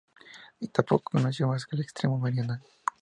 [0.59, 2.63] Y tampoco conoció más que el extremo meridional.